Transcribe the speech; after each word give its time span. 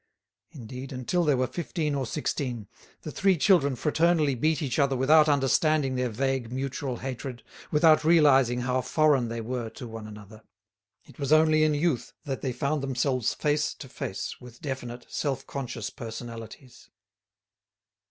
Indeed, 0.49 0.91
until 0.91 1.23
they 1.23 1.35
were 1.35 1.45
fifteen 1.45 1.93
or 1.93 2.07
sixteen, 2.07 2.67
the 3.03 3.11
three 3.11 3.37
children 3.37 3.75
fraternally 3.75 4.33
beat 4.33 4.63
each 4.63 4.79
other 4.79 4.97
without 4.97 5.29
understanding 5.29 5.93
their 5.93 6.09
vague, 6.09 6.51
mutual 6.51 6.97
hatred, 6.97 7.43
without 7.69 8.03
realising 8.03 8.61
how 8.61 8.81
foreign 8.81 9.27
they 9.27 9.41
were 9.41 9.69
to 9.69 9.87
one 9.87 10.07
another. 10.07 10.41
It 11.05 11.19
was 11.19 11.31
only 11.31 11.63
in 11.63 11.75
youth 11.75 12.13
that 12.23 12.41
they 12.41 12.51
found 12.51 12.81
themselves 12.81 13.35
face 13.35 13.75
to 13.75 13.87
face 13.87 14.37
with 14.41 14.59
definite, 14.59 15.05
self 15.07 15.45
conscious 15.45 15.91
personalities. 15.91 16.89